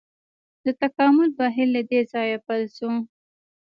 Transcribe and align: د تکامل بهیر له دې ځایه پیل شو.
د 0.65 0.67
تکامل 0.81 1.29
بهیر 1.37 1.67
له 1.75 1.81
دې 1.89 1.99
ځایه 2.11 2.37
پیل 2.47 2.63
شو. 2.75 2.91